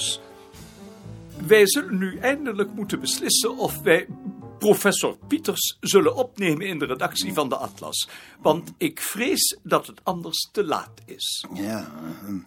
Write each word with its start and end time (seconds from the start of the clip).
Dus. 0.00 0.20
Wij 1.46 1.66
zullen 1.66 1.98
nu 1.98 2.18
eindelijk 2.18 2.74
moeten 2.74 3.00
beslissen 3.00 3.56
of 3.56 3.80
wij 3.80 4.06
professor 4.58 5.16
Pieters 5.26 5.76
zullen 5.80 6.14
opnemen 6.14 6.66
in 6.66 6.78
de 6.78 6.86
redactie 6.86 7.32
van 7.32 7.48
de 7.48 7.56
atlas. 7.56 8.08
Want 8.38 8.72
ik 8.76 9.00
vrees 9.00 9.58
dat 9.62 9.86
het 9.86 10.00
anders 10.04 10.48
te 10.52 10.64
laat 10.64 11.00
is. 11.04 11.46
Ja, 11.54 11.92
ehm, 12.22 12.38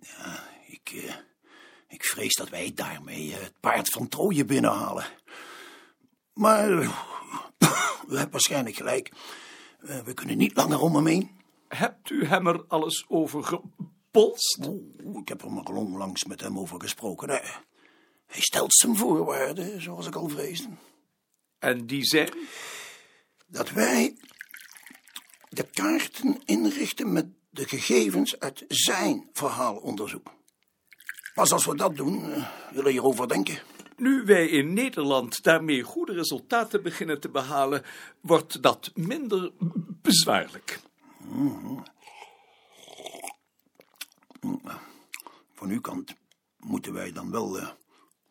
ja 0.00 0.44
ik, 0.68 0.90
eh, 0.94 1.14
ik 1.88 2.04
vrees 2.04 2.34
dat 2.34 2.48
wij 2.48 2.72
daarmee 2.74 3.32
eh, 3.32 3.40
het 3.40 3.60
paard 3.60 3.90
van 3.90 4.08
Troje 4.08 4.44
binnenhalen. 4.44 5.04
Maar 6.32 6.70
u 8.10 8.16
hebt 8.16 8.32
waarschijnlijk 8.32 8.76
gelijk. 8.76 9.12
Eh, 9.80 9.98
we 9.98 10.14
kunnen 10.14 10.36
niet 10.36 10.56
langer 10.56 10.80
om 10.80 10.94
hem 10.94 11.06
heen. 11.06 11.30
Hebt 11.68 12.10
u 12.10 12.24
hem 12.24 12.46
er 12.46 12.64
alles 12.68 13.04
over 13.08 13.60
gepolst? 14.16 14.58
Ik 15.20 15.28
heb 15.28 15.42
er 15.42 15.52
maar 15.52 15.64
onlangs 15.64 16.24
met 16.24 16.40
hem 16.40 16.58
over 16.58 16.80
gesproken. 16.80 17.28
Hij, 17.28 17.44
hij 18.26 18.40
stelt 18.40 18.74
zijn 18.74 18.96
voorwaarden, 18.96 19.82
zoals 19.82 20.06
ik 20.06 20.14
al 20.14 20.28
vreesde. 20.28 20.68
En 21.58 21.86
die 21.86 22.04
zijn? 22.04 22.30
Dat 23.46 23.70
wij 23.70 24.16
de 25.48 25.62
kaarten 25.62 26.40
inrichten 26.44 27.12
met 27.12 27.26
de 27.50 27.68
gegevens 27.68 28.38
uit 28.40 28.64
zijn 28.68 29.28
verhaalonderzoek. 29.32 30.34
Pas 31.34 31.52
als 31.52 31.66
we 31.66 31.76
dat 31.76 31.96
doen, 31.96 32.28
uh, 32.28 32.48
willen 32.72 32.90
hierover 32.90 33.28
denken. 33.28 33.58
Nu 33.96 34.24
wij 34.24 34.48
in 34.48 34.72
Nederland 34.72 35.42
daarmee 35.42 35.82
goede 35.82 36.12
resultaten 36.12 36.82
beginnen 36.82 37.20
te 37.20 37.28
behalen, 37.28 37.82
wordt 38.20 38.62
dat 38.62 38.90
minder 38.94 39.52
bezwaarlijk. 40.02 40.80
Mm-hmm. 41.18 41.82
Van 45.54 45.70
uw 45.70 45.80
kant 45.80 46.14
moeten 46.56 46.92
wij 46.92 47.12
dan 47.12 47.30
wel 47.30 47.58
uh, 47.58 47.68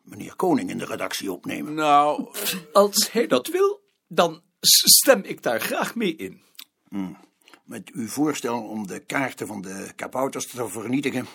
meneer 0.02 0.36
Koning 0.36 0.70
in 0.70 0.78
de 0.78 0.84
redactie 0.84 1.32
opnemen. 1.32 1.74
Nou, 1.74 2.28
als 2.72 3.12
hij 3.12 3.26
dat 3.26 3.46
wil, 3.46 3.80
dan 4.06 4.42
stem 4.60 5.22
ik 5.22 5.42
daar 5.42 5.60
graag 5.60 5.94
mee 5.94 6.16
in. 6.16 6.42
Mm. 6.88 7.16
Met 7.64 7.90
uw 7.90 8.08
voorstel 8.08 8.62
om 8.62 8.86
de 8.86 8.98
kaarten 8.98 9.46
van 9.46 9.62
de 9.62 9.92
kabouters 9.96 10.46
te 10.46 10.68
vernietigen, 10.68 11.26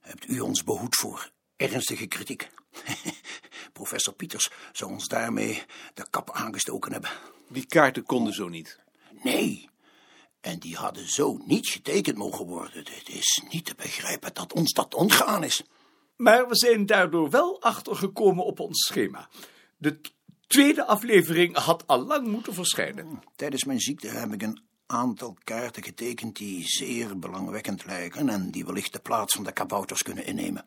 hebt 0.00 0.28
u 0.28 0.40
ons 0.40 0.64
behoed 0.64 0.96
voor 0.96 1.30
ernstige 1.56 2.06
kritiek. 2.06 2.50
Professor 3.72 4.14
Pieters 4.14 4.50
zou 4.72 4.90
ons 4.90 5.08
daarmee 5.08 5.62
de 5.94 6.06
kap 6.10 6.30
aangestoken 6.30 6.92
hebben. 6.92 7.10
Die 7.48 7.66
kaarten 7.66 8.02
konden 8.02 8.32
zo 8.32 8.48
niet. 8.48 8.78
Nee, 9.22 9.68
en 10.40 10.58
die 10.58 10.76
hadden 10.76 11.08
zo 11.08 11.40
niet 11.46 11.68
getekend 11.68 12.16
mogen 12.16 12.46
worden. 12.46 12.78
Het 12.78 13.08
is 13.08 13.42
niet 13.50 13.64
te 13.64 13.74
begrijpen 13.74 14.34
dat 14.34 14.52
ons 14.52 14.72
dat 14.72 14.94
ontgaan 14.94 15.44
is. 15.44 15.62
Maar 16.16 16.48
we 16.48 16.56
zijn 16.56 16.86
daardoor 16.86 17.30
wel 17.30 17.62
achtergekomen 17.62 18.44
op 18.44 18.60
ons 18.60 18.86
schema. 18.86 19.28
De 19.76 20.00
tweede 20.46 20.84
aflevering 20.84 21.56
had 21.56 21.86
al 21.86 22.04
lang 22.04 22.26
moeten 22.26 22.54
verschijnen. 22.54 23.22
Tijdens 23.36 23.64
mijn 23.64 23.80
ziekte 23.80 24.08
heb 24.08 24.32
ik 24.32 24.42
een 24.42 24.62
aantal 24.86 25.36
kaarten 25.44 25.82
getekend 25.82 26.36
die 26.36 26.64
zeer 26.66 27.18
belangwekkend 27.18 27.84
lijken 27.84 28.28
en 28.28 28.50
die 28.50 28.64
wellicht 28.64 28.92
de 28.92 28.98
plaats 28.98 29.34
van 29.34 29.44
de 29.44 29.52
kabouters 29.52 30.02
kunnen 30.02 30.26
innemen. 30.26 30.64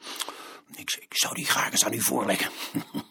Ik, 0.75 0.97
ik 0.99 1.17
zou 1.17 1.35
die 1.35 1.45
graag 1.45 1.71
eens 1.71 1.85
aan 1.85 1.93
u 1.93 2.01
voorleggen. 2.01 2.51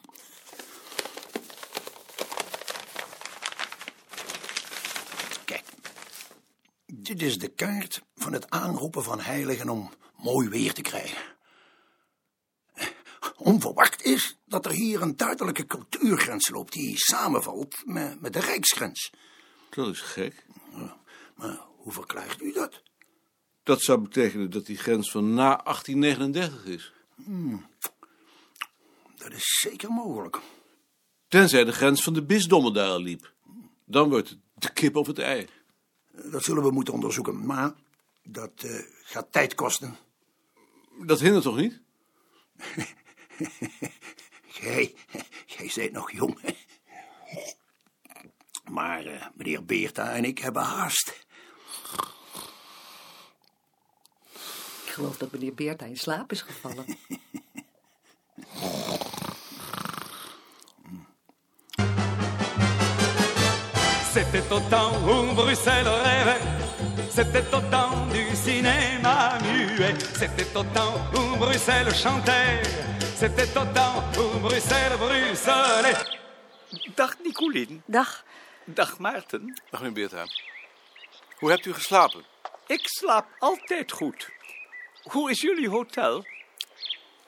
dit 7.11 7.23
is 7.23 7.39
de 7.39 7.49
kaart 7.49 8.03
van 8.15 8.33
het 8.33 8.51
aanroepen 8.51 9.03
van 9.03 9.21
heiligen 9.21 9.69
om 9.69 9.91
mooi 10.17 10.49
weer 10.49 10.73
te 10.73 10.83
krijgen. 10.83 11.23
Onverwacht 13.37 14.03
is 14.03 14.37
dat 14.45 14.65
er 14.65 14.71
hier 14.71 15.03
een 15.03 15.17
duidelijke 15.17 15.67
cultuurgrens 15.67 16.49
loopt 16.49 16.73
die 16.73 16.93
samenvalt 16.97 17.77
met, 17.85 18.21
met 18.21 18.33
de 18.33 18.41
rijksgrens. 18.41 19.11
Dat 19.71 19.89
is 19.89 20.01
gek. 20.01 20.47
Maar 21.35 21.61
hoe 21.77 21.93
verklaart 21.93 22.41
u 22.41 22.53
dat? 22.53 22.83
Dat 23.63 23.83
zou 23.83 24.01
betekenen 24.01 24.51
dat 24.51 24.67
die 24.67 24.79
grens 24.79 25.11
van 25.11 25.35
na 25.35 25.57
1839 25.65 26.65
is. 26.65 26.93
Hmm. 27.25 27.67
Dat 29.17 29.33
is 29.33 29.59
zeker 29.61 29.91
mogelijk. 29.91 30.41
Tenzij 31.29 31.65
de 31.65 31.73
grens 31.73 32.03
van 32.03 32.13
de 32.13 32.25
bisdommen 32.25 32.73
daar 32.73 32.99
liep. 32.99 33.33
Dan 33.85 34.09
wordt 34.09 34.29
het 34.29 34.39
de 34.55 34.73
kip 34.73 34.97
of 34.97 35.07
het 35.07 35.19
ei. 35.19 35.49
Dat 36.25 36.45
zullen 36.45 36.63
we 36.63 36.71
moeten 36.71 36.95
onderzoeken, 36.95 37.47
maar 37.47 37.73
dat 38.23 38.63
uh, 38.65 38.81
gaat 39.03 39.33
tijd 39.33 39.55
kosten. 39.55 39.97
Dat 41.03 41.21
hindert 41.21 41.43
toch 41.43 41.57
niet? 41.57 41.81
jij, 44.61 44.95
jij 45.47 45.73
bent 45.75 45.93
nog 45.93 46.11
jong. 46.11 46.39
Maar 48.71 49.07
uh, 49.07 49.27
meneer 49.35 49.65
Beerta 49.65 50.13
en 50.13 50.25
ik 50.25 50.39
hebben 50.39 50.63
haast. 50.63 51.27
Ik 54.85 54.97
geloof 54.97 55.17
dat 55.17 55.33
meneer 55.33 55.55
Beerta 55.55 55.85
in 55.85 55.97
slaap 55.97 56.33
is 56.33 56.43
gevallen. 56.43 56.85
C'était 64.13 64.53
au 64.53 64.59
temps 64.69 64.93
où 65.07 65.33
Bruxelles 65.35 65.87
rêvait, 65.87 66.41
c'était 67.09 67.55
au 67.55 67.61
temps 67.71 68.07
du 68.13 68.35
cinéma 68.35 69.39
muet, 69.41 69.95
c'était 70.19 70.57
au 70.57 70.65
temps 70.65 70.97
où 71.15 71.37
Bruxelles 71.37 71.95
chantait, 71.95 72.61
c'était 73.15 73.57
au 73.57 73.65
temps 73.73 74.03
où 74.19 74.39
Bruxelles 74.41 74.97
bruxelait. 74.99 75.95
Dag 76.97 77.11
Nicolien. 77.25 77.81
Dag. 77.87 78.07
Dag 78.67 78.99
Maarten. 78.99 79.55
Dag 79.71 79.81
meneer 79.81 79.95
Beerta. 79.95 80.25
Hoe 81.39 81.51
hebt 81.51 81.67
u 81.67 81.73
geslapen? 81.73 82.25
Ik 82.67 82.81
slaap 82.83 83.27
altijd 83.39 83.93
goed. 83.93 84.29
Hoe 85.03 85.31
is 85.31 85.41
jullie 85.41 85.69
hotel? 85.69 86.25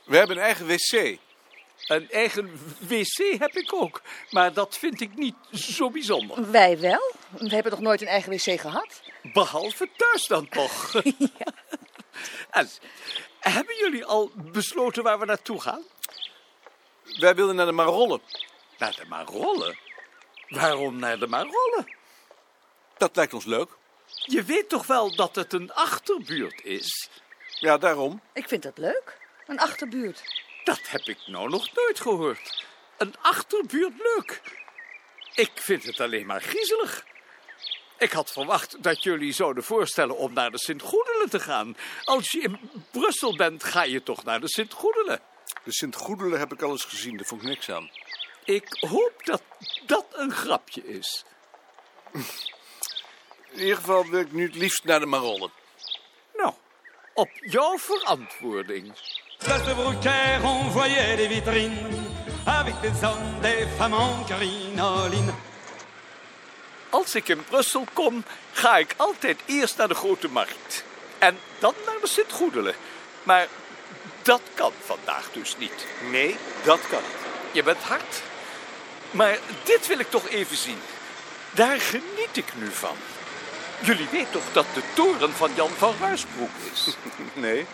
We 0.05 0.17
hebben 0.17 0.37
een 0.37 0.43
eigen 0.43 0.67
wc. 0.67 1.19
Een 1.95 2.11
eigen 2.11 2.51
wc 2.79 3.39
heb 3.39 3.57
ik 3.57 3.73
ook, 3.75 4.03
maar 4.31 4.53
dat 4.53 4.79
vind 4.79 5.01
ik 5.01 5.15
niet 5.15 5.35
zo 5.53 5.91
bijzonder. 5.91 6.51
Wij 6.51 6.79
wel. 6.79 7.13
We 7.31 7.55
hebben 7.55 7.73
toch 7.73 7.81
nooit 7.81 8.01
een 8.01 8.07
eigen 8.07 8.33
wc 8.33 8.61
gehad? 8.61 9.03
Behalve 9.23 9.89
thuis 9.97 10.27
dan 10.27 10.49
toch. 10.49 10.93
ja. 11.39 11.53
En 12.51 12.69
hebben 13.41 13.77
jullie 13.77 14.05
al 14.05 14.31
besloten 14.37 15.03
waar 15.03 15.19
we 15.19 15.25
naartoe 15.25 15.61
gaan? 15.61 15.83
Wij 17.19 17.35
wilden 17.35 17.57
naar 17.57 17.67
de 17.67 17.73
Marollen. 17.73 18.21
Naar 18.79 18.97
de 18.97 19.05
Marollen? 19.09 19.79
Waarom 20.49 20.99
naar 20.99 21.19
de 21.19 21.27
Marollen? 21.27 21.97
Dat 22.97 23.17
lijkt 23.17 23.35
ons 23.35 23.45
leuk. 23.45 23.71
Je 24.07 24.43
weet 24.43 24.69
toch 24.69 24.87
wel 24.87 25.17
dat 25.17 25.35
het 25.35 25.53
een 25.53 25.73
achterbuurt 25.73 26.65
is? 26.65 27.09
Ja, 27.49 27.79
daarom. 27.79 28.21
Ik 28.33 28.49
vind 28.49 28.63
dat 28.63 28.79
leuk. 28.79 29.19
Een 29.47 29.59
achterbuurt. 29.59 30.23
Dat 30.65 30.81
heb 30.83 31.01
ik 31.01 31.19
nou 31.27 31.49
nog 31.49 31.75
nooit 31.75 32.01
gehoord. 32.01 32.65
Een 32.99 33.15
achterbuurt 33.21 33.93
leuk. 33.99 34.41
Ik 35.35 35.51
vind 35.55 35.83
het 35.85 36.01
alleen 36.01 36.27
maar 36.27 36.43
griezelig. 36.43 37.05
Ik 37.99 38.13
had 38.13 38.33
verwacht 38.33 38.83
dat 38.83 39.03
jullie 39.03 39.33
zouden 39.33 39.65
voorstellen 39.65 40.17
om 40.17 40.33
naar 40.33 40.51
de 40.51 40.59
Sint-Goedelen 40.59 41.31
te 41.31 41.41
gaan. 41.41 41.77
Als 42.05 42.31
je 42.31 42.41
in 42.41 42.71
Brussel 42.91 43.37
bent, 43.37 43.65
ga 43.65 43.83
je 43.83 44.03
toch 44.03 44.25
naar 44.25 44.41
de 44.41 44.49
Sint-Goedelen? 44.49 45.21
De 45.65 45.73
Sint-Goedelen 45.73 46.39
heb 46.39 46.53
ik 46.53 46.63
al 46.63 46.71
eens 46.71 46.85
gezien, 46.85 47.17
daar 47.17 47.27
vond 47.27 47.43
ik 47.43 47.49
niks 47.49 47.71
aan. 47.71 47.91
Ik 48.45 48.67
hoop 48.81 49.25
dat 49.25 49.43
dat 49.87 50.07
een 50.13 50.33
grapje 50.33 50.87
is. 50.87 51.25
In 53.51 53.61
ieder 53.61 53.77
geval 53.77 54.07
wil 54.07 54.21
ik 54.21 54.33
nu 54.33 54.47
het 54.47 54.55
liefst 54.55 54.85
naar 54.85 55.01
de 55.01 55.07
Marollen. 55.07 55.51
Nou, 56.37 56.55
op 57.15 57.31
jouw 57.41 57.79
verantwoording. 57.79 58.93
Place 59.45 59.65
de 59.65 60.45
on 60.45 60.71
voyait 60.71 61.17
des 61.17 61.27
vitrines 61.27 61.73
avec 62.47 62.75
des 62.81 63.05
hommes, 63.05 63.41
des 63.41 63.67
femmes 63.79 63.95
en 63.95 64.25
crinoline. 64.25 65.33
Als 66.91 67.15
ik 67.15 67.29
in 67.29 67.45
Brussel 67.45 67.87
kom, 67.93 68.25
ga 68.53 68.77
ik 68.77 68.95
altijd 68.97 69.41
eerst 69.47 69.77
naar 69.77 69.89
de 69.89 69.95
Grote 69.95 70.29
Markt. 70.29 70.85
En 71.19 71.39
dan 71.59 71.75
naar 71.87 72.01
de 72.01 72.09
Sint-Goedelen. 72.09 72.75
Maar 73.23 73.47
dat 74.23 74.41
kan 74.55 74.73
vandaag 74.85 75.29
dus 75.33 75.57
niet. 75.59 75.87
Nee, 76.11 76.37
dat 76.65 76.81
kan 76.89 77.01
niet. 77.03 77.53
Je 77.53 77.63
bent 77.63 77.83
hard. 77.83 78.23
Maar 79.11 79.39
dit 79.65 79.87
wil 79.87 79.99
ik 79.99 80.11
toch 80.11 80.29
even 80.29 80.57
zien. 80.57 80.79
Daar 81.51 81.81
geniet 81.81 82.37
ik 82.37 82.53
nu 82.55 82.71
van. 82.71 82.97
Jullie 83.81 84.09
weten 84.11 84.31
toch 84.31 84.53
dat 84.53 84.67
de 84.75 84.83
toren 84.95 85.33
van 85.33 85.51
Jan 85.55 85.71
van 85.71 85.95
Ruisbroek 86.01 86.51
is? 86.73 86.97
Nee. 87.35 87.67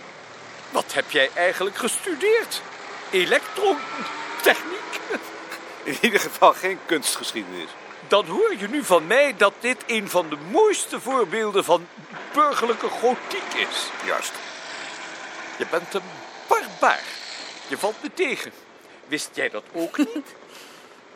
Wat 0.70 0.93
heb 0.94 1.11
jij 1.11 1.31
eigenlijk 1.35 1.76
gestudeerd? 1.76 2.62
Elektrotechniek? 3.11 5.00
In 5.82 5.99
ieder 6.00 6.20
geval 6.20 6.53
geen 6.53 6.79
kunstgeschiedenis. 6.87 7.70
Dan 8.09 8.26
hoor 8.26 8.55
je 8.59 8.69
nu 8.69 8.85
van 8.85 9.06
mij 9.06 9.35
dat 9.37 9.53
dit 9.61 9.85
een 9.87 10.11
van 10.11 10.29
de 10.29 10.37
mooiste 10.50 11.00
voorbeelden 11.00 11.65
van 11.65 11.88
burgerlijke 12.32 12.88
gotiek 12.88 13.55
is. 13.55 13.91
Juist. 14.05 14.32
Je 15.59 15.67
bent 15.70 15.94
een 15.94 16.03
bar 16.47 16.62
Waar? 16.81 17.03
Je 17.69 17.79
valt 17.79 18.03
me 18.03 18.11
tegen. 18.14 18.53
Wist 19.06 19.31
jij 19.32 19.49
dat 19.49 19.64
ook 19.73 19.99
niet? 20.14 20.35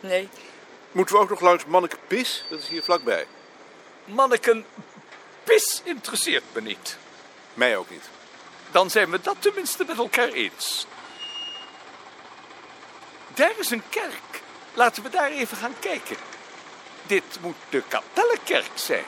Nee. 0.00 0.28
Moeten 0.92 1.14
we 1.14 1.20
ook 1.20 1.30
nog 1.30 1.40
langs 1.40 1.64
Manneke 1.64 1.96
Pis? 2.06 2.44
Dat 2.48 2.58
is 2.58 2.68
hier 2.68 2.82
vlakbij. 2.82 3.26
Manneken, 4.04 4.64
pis 5.44 5.80
interesseert 5.84 6.44
me 6.52 6.60
niet. 6.60 6.96
Mij 7.54 7.76
ook 7.76 7.90
niet. 7.90 8.08
Dan 8.72 8.90
zijn 8.90 9.10
we 9.10 9.20
dat 9.22 9.36
tenminste 9.38 9.84
met 9.86 9.98
elkaar 9.98 10.28
eens. 10.28 10.86
Daar 13.34 13.52
is 13.58 13.70
een 13.70 13.82
kerk. 13.88 14.42
Laten 14.74 15.02
we 15.02 15.08
daar 15.08 15.30
even 15.30 15.56
gaan 15.56 15.74
kijken. 15.80 16.16
Dit 17.06 17.24
moet 17.40 17.56
de 17.68 17.82
Kapellenkerk 17.88 18.70
zijn. 18.74 19.04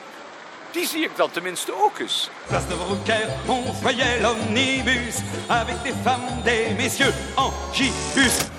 Die 0.71 0.87
zie 0.87 1.05
ik 1.05 1.17
dan 1.17 1.31
tenminste 1.31 1.75
ook 1.83 1.99
eens. 1.99 2.31
Place 2.47 2.67
de 2.67 2.75
Brouquer, 2.75 3.29
on 3.47 3.75
voyait 3.75 4.21
l'omnibus 4.21 5.17
avec 5.49 5.83
des 5.83 5.95
femmes, 6.03 6.43
des 6.45 6.77
messieurs 6.77 7.15
en 7.37 7.53
gibus. 7.73 8.54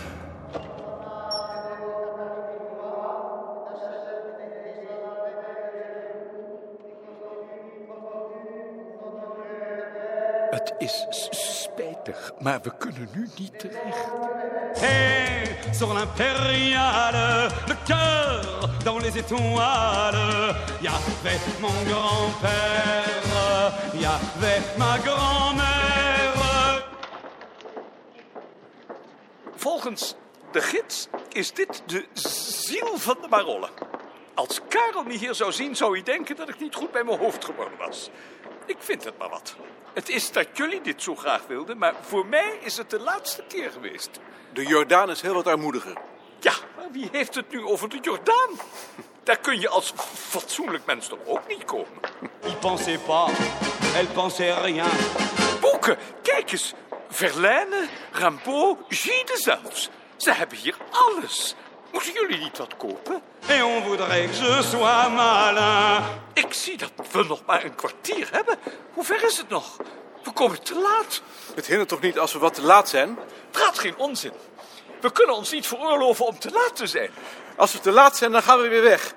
Is 11.29 11.61
spijtig, 11.63 12.31
maar 12.39 12.61
we 12.61 12.77
kunnen 12.77 13.09
nu 13.13 13.29
niet 13.37 13.59
terecht. 13.59 14.09
Et 14.81 15.75
sur 15.75 15.93
l'impériale, 15.93 17.49
le 17.67 17.75
cœur 17.85 18.69
dans 18.83 19.01
les 19.01 19.17
étoiles, 19.17 20.55
y 20.81 20.87
avait 20.87 21.39
mon 21.59 21.83
grand-père, 21.89 23.73
y 23.93 24.05
avait 24.05 24.61
ma 24.77 24.97
grand-mère. 24.97 25.75
Volgens 29.55 30.15
de 30.51 30.61
gids 30.61 31.07
is 31.29 31.53
dit 31.53 31.83
de 31.85 32.05
ziel 32.13 32.97
van 32.97 33.17
de 33.21 33.27
Marolle. 33.27 33.69
Als 34.33 34.61
Karel 34.67 35.03
me 35.03 35.13
hier 35.13 35.33
zou 35.33 35.51
zien, 35.51 35.75
zou 35.75 35.91
hij 35.93 36.03
denken 36.03 36.35
dat 36.35 36.49
ik 36.49 36.59
niet 36.59 36.75
goed 36.75 36.91
bij 36.91 37.03
mijn 37.03 37.17
hoofd 37.17 37.45
geworden 37.45 37.77
was. 37.77 38.09
Ik 38.65 38.77
vind 38.79 39.03
het 39.03 39.17
maar 39.17 39.29
wat. 39.29 39.55
Het 39.93 40.09
is 40.09 40.31
dat 40.31 40.47
jullie 40.53 40.81
dit 40.81 41.03
zo 41.03 41.15
graag 41.15 41.47
wilden, 41.47 41.77
maar 41.77 41.93
voor 42.01 42.25
mij 42.25 42.59
is 42.61 42.77
het 42.77 42.89
de 42.89 42.99
laatste 42.99 43.43
keer 43.47 43.71
geweest. 43.71 44.19
De 44.53 44.65
Jordaan 44.65 45.09
is 45.09 45.21
heel 45.21 45.33
wat 45.33 45.47
armoediger. 45.47 45.97
Ja, 46.39 46.53
maar 46.75 46.91
wie 46.91 47.09
heeft 47.11 47.35
het 47.35 47.51
nu 47.51 47.63
over 47.63 47.89
de 47.89 47.99
Jordaan? 48.01 48.49
Daar 49.23 49.37
kun 49.37 49.59
je 49.59 49.69
als 49.69 49.93
fatsoenlijk 50.13 50.85
mens 50.85 51.07
toch 51.07 51.19
ook 51.25 51.47
niet 51.47 51.65
komen? 51.65 51.99
Il 52.43 52.55
pensait 52.55 53.05
pas, 53.05 53.31
elle 53.95 54.07
pensait 54.07 54.57
rien. 54.57 54.85
Boeken, 55.61 55.97
kijk 56.21 56.51
eens. 56.51 56.73
Verlaine, 57.09 57.87
Rimbaud, 58.11 58.77
Gide 58.87 59.37
zelfs. 59.37 59.89
Ze 60.15 60.31
hebben 60.31 60.57
hier 60.57 60.77
alles. 60.91 61.55
Moeten 61.95 62.13
jullie 62.13 62.37
niet 62.37 62.57
wat 62.57 62.77
kopen? 62.77 63.21
Et 63.47 63.63
on 63.63 63.83
voudrait 63.83 64.29
que 64.29 64.35
je 64.35 64.61
sois 64.63 65.09
malin. 65.09 66.03
Ik 66.33 66.53
zie 66.53 66.77
dat 66.77 66.91
we 67.11 67.23
nog 67.23 67.41
maar 67.45 67.63
een 67.63 67.75
kwartier 67.75 68.27
hebben. 68.31 68.57
Hoe 68.93 69.03
ver 69.03 69.23
is 69.23 69.37
het 69.37 69.49
nog? 69.49 69.77
We 70.23 70.31
komen 70.31 70.63
te 70.63 70.75
laat. 70.75 71.21
Het 71.55 71.65
hindert 71.65 71.89
toch 71.89 72.01
niet 72.01 72.19
als 72.19 72.33
we 72.33 72.39
wat 72.39 72.53
te 72.53 72.61
laat 72.61 72.89
zijn? 72.89 73.17
Praat 73.51 73.79
geen 73.79 73.97
onzin. 73.97 74.31
We 75.01 75.11
kunnen 75.11 75.35
ons 75.35 75.51
niet 75.51 75.67
veroorloven 75.67 76.25
om 76.25 76.39
te 76.39 76.51
laat 76.51 76.75
te 76.75 76.87
zijn. 76.87 77.09
Als 77.57 77.73
we 77.73 77.79
te 77.79 77.91
laat 77.91 78.17
zijn, 78.17 78.31
dan 78.31 78.43
gaan 78.43 78.61
we 78.61 78.67
weer 78.67 78.83
weg. 78.83 79.13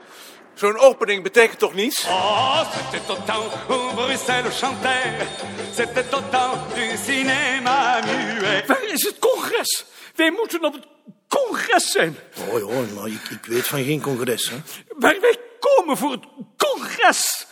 Zo'n 0.55 0.79
opening 0.79 1.23
betekent 1.23 1.59
toch 1.59 1.75
niets? 1.75 2.05
Oh, 2.05 2.61
c'était 2.73 3.09
au 3.09 3.19
temps 3.25 3.55
où 3.69 3.95
Bruxelles 3.95 4.59
chantait. 4.59 5.27
C'était 5.75 6.15
au 6.15 6.23
temps 6.31 6.75
du 6.75 6.97
cinéma 6.97 8.01
muet. 8.01 8.67
Waar 8.67 8.85
is 8.85 9.03
het 9.03 9.19
congres? 9.19 9.85
Wij 10.15 10.31
moeten 10.31 10.65
op 10.65 10.73
het 10.73 10.87
congres 11.29 11.91
zijn. 11.91 12.17
Oh 12.49 12.59
ja, 12.59 12.95
maar 12.95 13.07
ik, 13.07 13.29
ik 13.31 13.45
weet 13.47 13.67
van 13.67 13.85
geen 13.85 14.01
congres. 14.01 14.51
Hè. 14.51 14.57
Maar 14.99 15.21
wij 15.21 15.39
komen 15.61 15.97
voor 15.97 16.11
het 16.11 16.25
congres. 16.57 17.47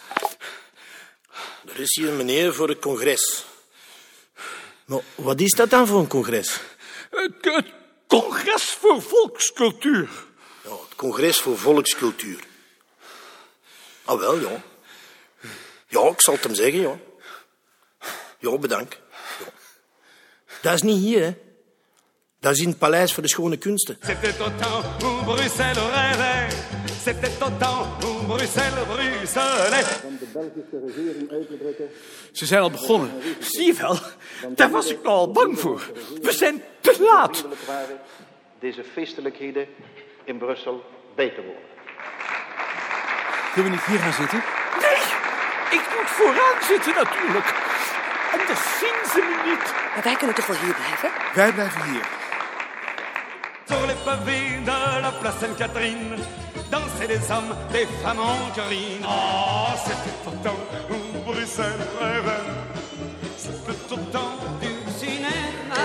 Er 1.68 1.80
is 1.80 1.94
hier 1.94 2.08
een 2.08 2.16
meneer 2.16 2.54
voor 2.54 2.68
het 2.68 2.78
congres. 2.78 3.44
Maar 4.84 5.00
wat 5.14 5.40
is 5.40 5.52
dat 5.52 5.70
dan 5.70 5.86
voor 5.86 5.98
een 5.98 6.06
congres? 6.06 6.60
Het, 7.10 7.34
het 7.40 7.72
congres 8.06 8.64
voor 8.64 9.02
volkscultuur. 9.02 10.08
Ja, 10.64 10.70
het 10.70 10.94
congres 10.96 11.38
voor 11.38 11.58
volkscultuur. 11.58 12.40
Ah 14.04 14.18
wel, 14.18 14.38
ja. 14.38 14.62
Ja, 15.88 16.08
ik 16.08 16.20
zal 16.20 16.34
het 16.34 16.44
hem 16.44 16.54
zeggen, 16.54 16.80
ja. 16.80 16.98
Ja, 18.38 18.58
bedankt. 18.58 18.98
Ja. 19.38 19.52
Dat 20.62 20.74
is 20.74 20.82
niet 20.82 21.02
hier, 21.02 21.22
hè. 21.22 21.45
Dat 22.46 22.54
is 22.54 22.60
in 22.60 22.68
het 22.68 22.78
Paleis 22.78 23.12
voor 23.12 23.22
de 23.22 23.28
Schone 23.28 23.56
Kunsten. 23.56 23.96
C'était 24.00 24.40
au 24.40 24.50
temps 24.60 25.04
où 25.04 25.24
Bruxelles 25.24 25.78
rêvait. 25.94 26.54
C'était 27.04 27.42
au 27.42 27.50
temps 27.58 27.86
où 28.04 28.26
Bruxelles 28.26 28.84
bruxelait. 28.86 29.86
Ze 32.32 32.46
zijn 32.46 32.60
al 32.60 32.70
begonnen. 32.70 33.10
Zie 33.38 33.66
je 33.66 33.72
wel, 33.72 33.98
daar 34.54 34.70
was 34.70 34.90
ik 34.90 35.04
al 35.04 35.30
bang 35.30 35.60
voor. 35.60 35.90
We 36.22 36.32
zijn 36.32 36.62
te 36.80 36.96
laat. 37.00 37.44
deze 38.60 38.84
feestelijkheden 38.92 39.66
in 40.24 40.38
Brussel 40.38 40.84
bij 41.14 41.28
te 41.28 41.40
wonen. 41.40 41.62
Kunnen 43.52 43.72
we 43.72 43.76
niet 43.76 43.86
hier 43.86 43.98
gaan 43.98 44.12
zitten? 44.12 44.42
Nee, 44.80 45.00
ik 45.78 45.84
moet 45.94 46.10
vooraan 46.10 46.62
zitten 46.62 46.94
natuurlijk. 46.94 47.54
Anders 48.32 48.60
zien 48.80 48.98
ze 49.12 49.18
me 49.18 49.50
niet. 49.50 49.72
Maar 49.94 50.04
wij 50.04 50.16
kunnen 50.16 50.36
toch 50.36 50.46
wel 50.46 50.56
hier 50.56 50.74
blijven? 50.74 51.10
Wij 51.34 51.52
blijven 51.52 51.82
hier. 51.82 52.24
Sur 53.68 53.86
les 53.86 53.94
pavés 54.04 54.60
de 54.64 55.02
la 55.02 55.10
place 55.20 55.38
Sainte-Catherine, 55.40 56.16
dansaient 56.70 57.08
des 57.08 57.30
hommes, 57.32 57.54
des 57.72 57.86
femmes 58.02 58.20
en 58.20 58.52
curine. 58.54 59.04
Oh, 59.04 59.74
c'était 59.84 60.28
au 60.28 60.30
temps 60.44 60.62
où 60.90 61.30
Bruxelles 61.30 61.86
rêvait. 62.00 62.46
C'était 63.36 63.92
au 63.92 63.96
temps 64.12 64.36
du 64.60 64.68
cinéma. 64.98 65.82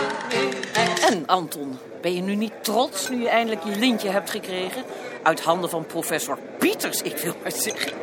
En 1.10 1.26
Anton, 1.28 1.78
ben 2.02 2.16
je 2.16 2.22
nu 2.22 2.36
niet 2.36 2.64
trots 2.64 3.10
nu 3.10 3.22
je 3.22 3.30
eindelijk 3.30 3.64
je 3.64 3.76
lintje 3.76 4.10
hebt 4.10 4.30
gekregen? 4.30 4.84
Uit 5.24 5.42
handen 5.42 5.70
van 5.70 5.86
professor 5.86 6.38
Pieters, 6.60 7.02
ik 7.02 7.18
wil 7.18 7.34
maar 7.42 7.52
zeggen. 7.52 7.92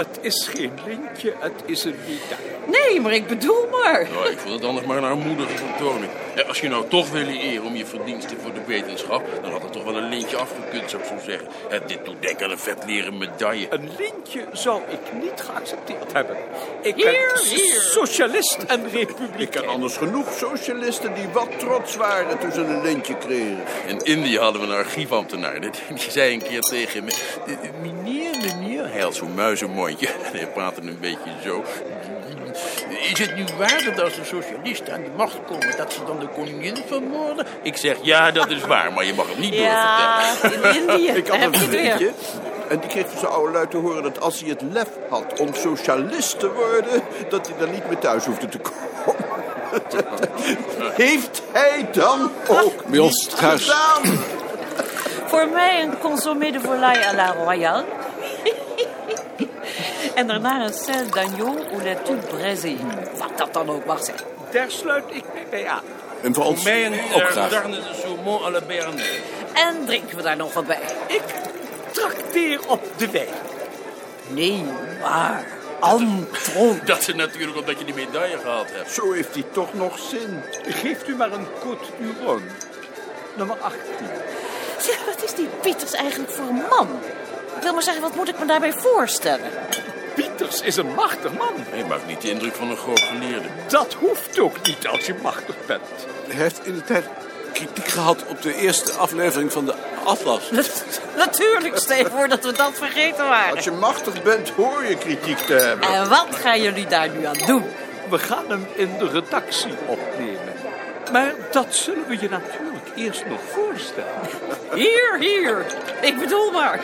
Het 0.00 0.18
is 0.20 0.48
geen 0.54 0.72
lintje, 0.86 1.34
het 1.38 1.62
is 1.64 1.84
een 1.84 1.94
medaille. 2.06 2.50
Nee, 2.66 3.00
maar 3.00 3.12
ik 3.12 3.26
bedoel 3.26 3.66
maar. 3.70 4.08
Nou, 4.12 4.30
ik 4.30 4.38
vond 4.38 4.54
het 4.54 4.64
anders 4.64 4.86
maar 4.86 4.96
een 4.96 5.04
armoedige 5.04 5.56
vertoning. 5.56 6.10
Ja, 6.40 6.46
als 6.46 6.60
je 6.60 6.68
nou 6.68 6.88
toch 6.88 7.10
wil 7.10 7.26
eren 7.26 7.64
om 7.64 7.76
je 7.76 7.86
verdiensten 7.86 8.36
voor 8.40 8.52
de 8.54 8.60
wetenschap, 8.66 9.22
dan 9.42 9.50
had 9.50 9.62
er 9.62 9.70
toch 9.70 9.84
wel 9.84 9.96
een 9.96 10.08
lintje 10.08 10.36
afgekund, 10.36 10.90
zou 10.90 11.02
ik 11.02 11.08
zo 11.08 11.14
zeggen. 11.24 11.48
Het, 11.68 11.88
dit 11.88 12.04
doet 12.04 12.22
denken 12.22 12.44
aan 12.44 12.50
een 12.50 12.58
vet 12.58 12.84
leren 12.86 13.18
medaille. 13.18 13.66
Een 13.70 13.90
lintje 13.98 14.44
zou 14.52 14.82
ik 14.88 15.22
niet 15.22 15.40
geaccepteerd 15.40 16.12
hebben. 16.12 16.36
Ik 16.82 16.94
Hier, 16.94 17.04
ben 17.04 17.44
hier. 17.48 17.80
socialist 17.80 18.58
en 18.66 18.86
Ik 18.86 18.92
republikein. 18.92 19.48
ken 19.48 19.66
anders 19.66 19.96
genoeg 19.96 20.32
socialisten 20.32 21.14
die 21.14 21.28
wat 21.32 21.58
trots 21.58 21.96
waren 21.96 22.38
toen 22.38 22.52
ze 22.52 22.60
een 22.60 22.82
lintje 22.82 23.16
kregen. 23.16 23.62
In 23.86 23.98
Indië 23.98 24.38
hadden 24.38 24.60
we 24.60 24.66
een 24.66 24.74
archiefambtenaar. 24.74 25.60
Die 25.60 25.70
die 25.88 26.10
zei 26.10 26.34
een 26.34 26.42
keer 26.42 26.60
tegen 26.60 27.04
me... 27.04 27.12
Meneer, 27.82 28.30
meneer... 28.42 28.92
Hij 28.92 29.00
had 29.00 29.14
zo'n 29.14 29.34
muizenmondje. 29.34 30.06
En 30.06 30.32
hij 30.38 30.46
praatte 30.46 30.80
een 30.80 30.98
beetje 31.00 31.30
zo. 31.44 31.64
Is 33.12 33.18
het 33.18 33.34
nu 33.36 33.44
waar 33.58 33.82
dat 33.84 34.00
als 34.04 34.14
de 34.14 34.24
socialisten 34.24 34.94
aan 34.94 35.02
de 35.02 35.10
macht 35.16 35.38
komen... 35.46 35.76
dat 35.76 35.92
ze 35.92 36.04
dan 36.06 36.18
de 36.20 36.28
koningin 36.28 36.76
vermoorden? 36.86 37.46
Ik 37.62 37.76
zeg, 37.76 37.96
ja, 38.02 38.30
dat 38.30 38.50
is 38.50 38.60
waar. 38.60 38.92
Maar 38.92 39.04
je 39.04 39.14
mag 39.14 39.28
het 39.28 39.38
niet 39.38 39.54
Ja, 39.54 40.18
doorvertellen. 40.18 40.74
in 40.74 40.88
Indië. 40.88 41.08
Ik 41.08 41.26
had 41.28 41.38
heb 41.38 41.54
je 41.54 41.60
een 41.60 41.68
vriendje 41.68 42.10
en 42.68 42.78
die 42.80 42.88
kreeg 42.88 43.06
van 43.08 43.18
zijn 43.18 43.32
oude 43.32 43.52
lui 43.52 43.68
te 43.68 43.76
horen 43.76 44.02
dat 44.02 44.20
als 44.20 44.40
hij 44.40 44.48
het 44.48 44.62
lef 44.72 44.88
had 45.08 45.40
om 45.40 45.54
socialist 45.54 46.38
te 46.38 46.52
worden, 46.52 47.02
dat 47.28 47.46
hij 47.46 47.56
dan 47.58 47.70
niet 47.70 47.88
meer 47.88 47.98
thuis 47.98 48.24
hoefde 48.24 48.48
te 48.48 48.58
komen. 48.58 49.28
Heeft 51.06 51.42
hij 51.52 51.88
dan 51.92 52.30
ook 52.48 52.84
Bij 52.86 52.98
ons 52.98 53.26
niet 53.26 53.36
thuis. 53.38 53.62
gedaan? 53.68 54.18
Voor 55.26 55.48
mij 55.52 55.82
een 55.82 55.98
consommé 55.98 56.50
de 56.50 56.60
volaille 56.60 57.06
à 57.06 57.14
la 57.14 57.32
royale. 57.44 57.84
En 60.14 60.26
daarna 60.26 60.64
een 60.64 60.72
sel 60.72 61.10
d'agneau 61.10 61.58
ou 61.72 61.82
la 61.84 61.94
tube 61.94 62.26
braisée. 62.26 62.78
Wat 63.18 63.38
dat 63.38 63.52
dan 63.52 63.70
ook 63.70 63.84
mag 63.84 64.04
zijn. 64.04 64.16
Daar 64.52 64.70
sluit 64.70 65.04
ik 65.08 65.24
mij 65.32 65.46
bij 65.50 65.66
aan. 65.68 65.82
En 66.22 66.34
voor 66.34 66.44
ons 66.44 66.62
Mij 66.64 66.86
een 66.86 67.00
ook 67.14 67.22
graag. 67.30 67.50
darne 67.50 67.76
de 67.76 68.00
saumon 68.02 68.42
à 68.44 68.50
la 68.50 68.60
béarnaise. 68.60 69.20
En 69.54 69.84
drinken 69.86 70.16
we 70.16 70.22
daar 70.22 70.36
nog 70.36 70.52
wat 70.52 70.66
bij? 70.66 70.78
Ik 71.06 71.22
trakteer 71.92 72.60
op 72.68 72.82
de 72.96 73.10
wijn. 73.10 73.28
Nee, 74.28 74.64
maar 75.02 75.44
Anton. 75.80 76.80
Dat 76.84 76.98
is 76.98 77.14
natuurlijk 77.14 77.58
omdat 77.58 77.78
je 77.78 77.84
die 77.84 77.94
medaille 77.94 78.38
gehad 78.38 78.66
hebt. 78.70 78.92
Zo 78.92 79.12
heeft 79.12 79.34
hij 79.34 79.44
toch 79.52 79.74
nog 79.74 79.98
zin. 79.98 80.42
Geeft 80.68 81.08
u 81.08 81.14
maar 81.16 81.32
een 81.32 81.46
Côte 81.46 81.86
Huron. 81.98 82.42
Nummer 83.36 83.56
18. 83.60 83.78
Zeg, 84.78 85.04
wat 85.06 85.22
is 85.24 85.34
die 85.34 85.48
Pieters 85.60 85.92
eigenlijk 85.92 86.30
voor 86.30 86.48
een 86.48 86.62
man? 86.70 86.88
Ik 87.56 87.62
wil 87.62 87.72
maar 87.72 87.82
zeggen, 87.82 88.02
wat 88.02 88.14
moet 88.14 88.28
ik 88.28 88.38
me 88.38 88.44
daarbij 88.46 88.72
voorstellen? 88.72 89.50
Pieters 90.40 90.60
is 90.60 90.76
een 90.76 90.94
machtig 90.94 91.32
man. 91.32 91.54
Hij 91.56 91.84
maakt 91.84 92.06
niet 92.06 92.20
de 92.20 92.30
indruk 92.30 92.54
van 92.54 92.70
een 92.70 92.76
groot 92.76 93.00
geleerde. 93.00 93.48
Dat 93.68 93.94
hoeft 93.94 94.38
ook 94.38 94.66
niet 94.66 94.88
als 94.88 95.06
je 95.06 95.14
machtig 95.22 95.54
bent. 95.66 95.80
Hij 96.26 96.36
heeft 96.36 96.66
in 96.66 96.74
de 96.74 96.84
tijd 96.84 97.04
kritiek 97.52 97.86
gehad 97.86 98.26
op 98.26 98.42
de 98.42 98.54
eerste 98.54 98.92
aflevering 98.92 99.52
van 99.52 99.64
de 99.64 99.74
Atlas. 100.04 100.50
Natuurlijk, 101.16 101.78
stel 101.78 101.96
je 101.96 102.10
voor 102.10 102.28
dat 102.28 102.44
we 102.44 102.52
dat 102.52 102.72
vergeten 102.74 103.28
waren. 103.28 103.56
Als 103.56 103.64
je 103.64 103.70
machtig 103.70 104.22
bent, 104.22 104.48
hoor 104.48 104.84
je 104.84 104.96
kritiek 104.96 105.38
te 105.38 105.52
hebben. 105.52 105.88
En 105.88 106.08
wat 106.08 106.26
gaan 106.30 106.62
jullie 106.62 106.86
daar 106.86 107.08
nu 107.08 107.24
aan 107.24 107.38
doen? 107.46 107.64
We 108.10 108.18
gaan 108.18 108.44
hem 108.48 108.66
in 108.74 108.98
de 108.98 109.08
redactie 109.08 109.74
opnemen. 109.86 110.54
Maar 111.12 111.34
dat 111.50 111.74
zullen 111.74 112.06
we 112.06 112.16
je 112.20 112.28
natuurlijk 112.28 112.86
eerst 112.94 113.24
nog 113.26 113.40
voorstellen. 113.52 114.20
Hier, 114.74 115.16
hier. 115.18 115.66
Ik 116.00 116.18
bedoel 116.18 116.50
maar. 116.50 116.80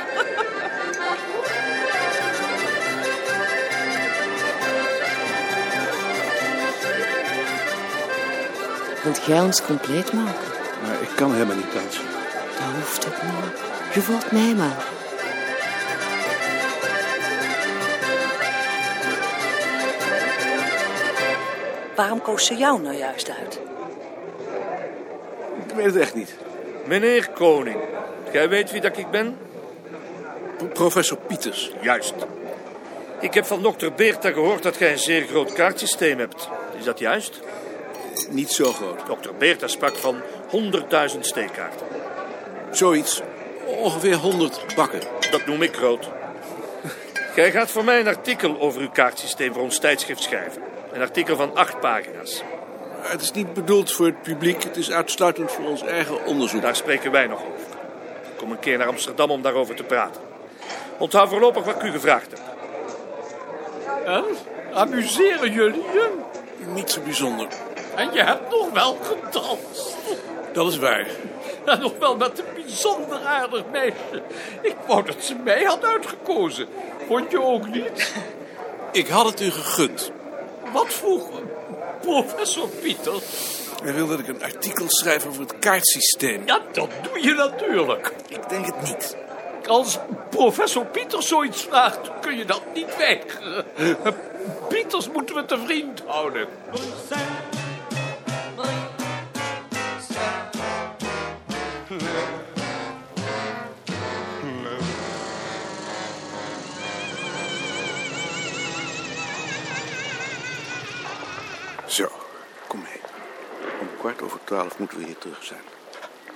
Wilt 9.06 9.24
jij 9.24 9.40
ons 9.40 9.62
compleet 9.62 10.12
maken? 10.12 10.48
Maar 10.82 11.02
ik 11.02 11.08
kan 11.16 11.32
helemaal 11.32 11.56
niet 11.56 11.72
dansen. 11.72 12.04
Dat 12.58 12.74
hoeft 12.74 13.06
ook 13.06 13.22
niet. 13.22 13.60
Je 13.94 14.00
voelt 14.00 14.32
mij 14.32 14.54
maar. 14.54 14.84
Waarom 21.96 22.22
koos 22.22 22.46
ze 22.46 22.54
jou 22.54 22.82
nou 22.82 22.96
juist 22.96 23.30
uit? 23.40 23.60
Ik 25.68 25.74
weet 25.74 25.84
het 25.84 25.96
echt 25.96 26.14
niet. 26.14 26.34
Meneer 26.86 27.28
Koning, 27.30 27.78
jij 28.32 28.48
weet 28.48 28.70
wie 28.70 28.80
dat 28.80 28.96
ik 28.96 29.10
ben? 29.10 29.38
P- 30.56 30.72
Professor 30.72 31.18
Pieters. 31.18 31.72
Juist. 31.80 32.14
Ik 33.20 33.34
heb 33.34 33.44
van 33.44 33.62
dokter 33.62 33.92
Beerta 33.92 34.30
gehoord 34.30 34.62
dat 34.62 34.76
jij 34.76 34.92
een 34.92 34.98
zeer 34.98 35.26
groot 35.26 35.52
kaartsysteem 35.52 36.18
hebt. 36.18 36.48
Is 36.78 36.84
dat 36.84 36.98
juist? 36.98 37.40
Niet 38.28 38.50
zo 38.50 38.72
groot. 38.72 39.06
Dokter 39.06 39.34
Beerta 39.34 39.66
sprak 39.66 39.96
van 39.96 40.16
100.000 40.50 41.20
steekkaarten. 41.20 41.86
Zoiets. 42.70 43.22
Ongeveer 43.66 44.14
100 44.14 44.74
bakken. 44.74 45.00
Dat 45.30 45.46
noem 45.46 45.62
ik 45.62 45.76
groot. 45.76 46.08
Jij 47.34 47.50
gaat 47.50 47.70
voor 47.70 47.84
mij 47.84 48.00
een 48.00 48.06
artikel 48.06 48.60
over 48.60 48.80
uw 48.80 48.90
kaartsysteem 48.90 49.52
voor 49.52 49.62
ons 49.62 49.78
tijdschrift 49.78 50.22
schrijven. 50.22 50.62
Een 50.92 51.00
artikel 51.00 51.36
van 51.36 51.54
acht 51.54 51.80
pagina's. 51.80 52.42
Het 53.00 53.22
is 53.22 53.32
niet 53.32 53.54
bedoeld 53.54 53.92
voor 53.92 54.06
het 54.06 54.22
publiek. 54.22 54.62
Het 54.62 54.76
is 54.76 54.90
uitsluitend 54.90 55.52
voor 55.52 55.64
ons 55.64 55.82
eigen 55.82 56.24
onderzoek. 56.24 56.62
Daar 56.62 56.76
spreken 56.76 57.10
wij 57.10 57.26
nog 57.26 57.40
over. 57.40 57.66
Ik 58.30 58.36
kom 58.36 58.50
een 58.50 58.58
keer 58.58 58.78
naar 58.78 58.86
Amsterdam 58.86 59.30
om 59.30 59.42
daarover 59.42 59.74
te 59.74 59.82
praten. 59.82 60.20
Onthoud 60.98 61.28
voorlopig 61.28 61.64
wat 61.64 61.74
ik 61.74 61.82
u 61.82 61.90
gevraagd 61.90 62.30
heb. 62.30 62.40
En? 64.06 64.24
Amuseren 64.72 65.52
jullie 65.52 65.82
je? 65.82 66.10
Niet 66.74 66.90
zo 66.90 67.00
bijzonder. 67.00 67.46
En 67.96 68.12
je 68.12 68.22
hebt 68.22 68.50
nog 68.50 68.70
wel 68.70 68.96
gedanst. 69.02 69.96
Dat 70.52 70.72
is 70.72 70.78
waar. 70.78 71.06
En 71.64 71.80
nog 71.80 71.98
wel 71.98 72.16
met 72.16 72.38
een 72.38 72.62
bijzonder 72.64 73.18
aardig 73.18 73.62
meisje. 73.72 74.22
Ik 74.62 74.76
wou 74.86 75.04
dat 75.04 75.16
ze 75.18 75.34
mij 75.34 75.64
had 75.64 75.84
uitgekozen. 75.84 76.66
Vond 77.06 77.30
je 77.30 77.42
ook 77.42 77.66
niet? 77.66 78.12
Ik 78.92 79.08
had 79.08 79.26
het 79.26 79.40
u 79.40 79.50
gegund. 79.50 80.10
Wat 80.72 80.92
vroeg 80.92 81.28
professor 82.00 82.68
Pieter? 82.68 83.20
Hij 83.82 83.94
wil 83.94 84.06
dat 84.06 84.18
ik 84.18 84.28
een 84.28 84.42
artikel 84.42 84.84
schrijf 84.88 85.26
over 85.26 85.40
het 85.40 85.58
kaartsysteem. 85.58 86.42
Ja, 86.46 86.60
dat 86.72 86.88
doe 87.02 87.22
je 87.22 87.34
natuurlijk. 87.34 88.12
Ik 88.28 88.48
denk 88.48 88.66
het 88.66 88.82
niet. 88.82 89.16
Als 89.66 89.98
professor 90.30 90.84
Pieters 90.84 91.28
zoiets 91.28 91.62
vraagt, 91.62 92.10
kun 92.20 92.36
je 92.36 92.44
dat 92.44 92.62
niet 92.74 92.96
weigeren. 92.96 93.64
Pieters 94.68 95.08
moeten 95.10 95.34
we 95.34 95.44
te 95.44 95.58
vriend 95.58 96.02
houden. 96.06 96.46
Kwart 114.06 114.22
over 114.22 114.44
twaalf 114.44 114.78
moeten 114.78 114.98
we 114.98 115.04
hier 115.04 115.18
terug 115.18 115.44
zijn. 115.44 115.60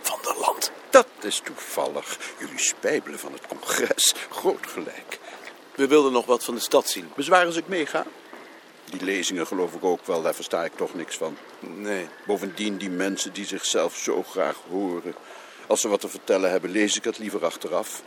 Van 0.01 0.19
der 0.23 0.37
Land. 0.39 0.73
Dat 0.91 1.07
is 1.21 1.41
toevallig. 1.45 2.19
Jullie 2.39 2.59
spijbelen 2.59 3.19
van 3.19 3.33
het 3.33 3.47
congres. 3.47 4.15
Groot 4.31 4.67
gelijk. 4.67 5.19
We 5.75 5.87
wilden 5.87 6.13
nog 6.13 6.27
wat 6.27 6.45
van 6.45 6.55
de 6.55 6.61
stad 6.61 6.89
zien. 6.89 7.11
Bezwaar 7.17 7.47
als 7.47 7.57
ik 7.57 7.69
meega? 7.69 8.07
Die 8.85 9.05
lezingen 9.05 9.47
geloof 9.47 9.75
ik 9.75 9.85
ook 9.85 10.07
wel, 10.07 10.23
daar 10.23 10.35
versta 10.35 10.65
ik 10.65 10.77
toch 10.77 10.95
niks 10.95 11.17
van. 11.17 11.37
Nee. 11.61 12.09
Bovendien, 12.27 12.77
die 12.77 12.91
mensen 12.91 13.33
die 13.33 13.47
zichzelf 13.47 13.97
zo 13.97 14.23
graag 14.23 14.57
horen. 14.69 15.15
Als 15.67 15.81
ze 15.81 15.89
wat 15.89 16.01
te 16.01 16.09
vertellen 16.09 16.51
hebben, 16.51 16.71
lees 16.71 16.97
ik 16.97 17.05
het 17.05 17.19
liever 17.19 17.45
achteraf. 17.45 18.03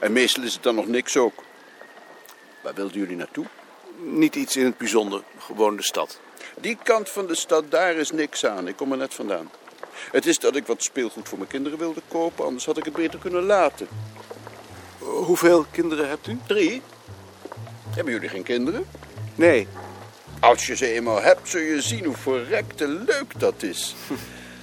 En 0.00 0.12
meestal 0.12 0.42
is 0.42 0.54
het 0.54 0.62
dan 0.62 0.74
nog 0.74 0.86
niks 0.86 1.16
ook. 1.16 1.42
Waar 2.62 2.74
wilden 2.74 2.98
jullie 2.98 3.16
naartoe? 3.16 3.46
Niet 3.98 4.34
iets 4.34 4.56
in 4.56 4.64
het 4.64 4.78
bijzonder. 4.78 5.22
Gewoon 5.38 5.76
de 5.76 5.82
stad. 5.82 6.20
Die 6.60 6.78
kant 6.82 7.10
van 7.10 7.26
de 7.26 7.34
stad, 7.34 7.70
daar 7.70 7.94
is 7.94 8.10
niks 8.10 8.46
aan. 8.46 8.68
Ik 8.68 8.76
kom 8.76 8.92
er 8.92 8.98
net 8.98 9.14
vandaan. 9.14 9.50
Het 10.10 10.26
is 10.26 10.38
dat 10.38 10.56
ik 10.56 10.66
wat 10.66 10.82
speelgoed 10.82 11.28
voor 11.28 11.38
mijn 11.38 11.50
kinderen 11.50 11.78
wilde 11.78 12.02
kopen, 12.08 12.44
anders 12.44 12.66
had 12.66 12.76
ik 12.76 12.84
het 12.84 12.94
beter 12.94 13.18
kunnen 13.18 13.42
laten. 13.42 13.88
Hoeveel 14.98 15.66
kinderen 15.70 16.08
hebt 16.08 16.26
u? 16.26 16.38
Drie? 16.46 16.82
Hebben 17.90 18.12
jullie 18.12 18.28
geen 18.28 18.42
kinderen? 18.42 18.86
Nee. 19.34 19.68
Als 20.40 20.66
je 20.66 20.76
ze 20.76 20.92
eenmaal 20.92 21.22
hebt, 21.22 21.48
zul 21.48 21.60
je 21.60 21.82
zien 21.82 22.04
hoe 22.04 22.16
verrekte 22.16 22.88
leuk 22.88 23.40
dat 23.40 23.62
is. 23.62 23.94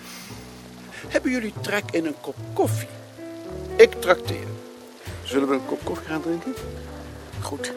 Hebben 1.14 1.32
jullie 1.32 1.54
trek 1.62 1.84
in 1.92 2.06
een 2.06 2.20
kop 2.22 2.36
koffie? 2.54 2.88
Ik 3.76 3.92
trakteer. 3.92 4.48
Zullen 5.24 5.48
we 5.48 5.54
een 5.54 5.66
kop 5.66 5.80
koffie 5.84 6.08
gaan 6.08 6.22
drinken? 6.22 6.54
Goed. 7.42 7.74